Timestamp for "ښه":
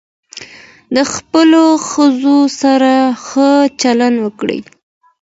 3.25-3.49